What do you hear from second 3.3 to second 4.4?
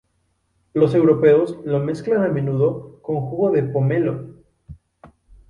de pomelo.